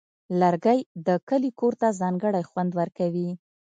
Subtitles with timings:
[0.39, 3.29] لرګی د کلي کور ته ځانګړی خوند ورکوي.